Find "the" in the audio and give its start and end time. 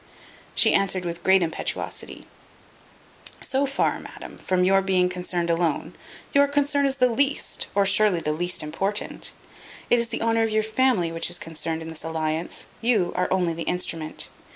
6.95-7.05, 8.19-8.33, 10.09-10.23, 13.53-13.61